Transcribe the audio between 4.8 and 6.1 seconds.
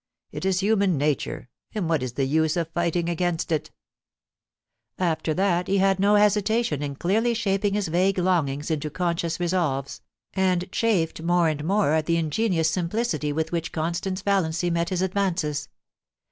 After that he had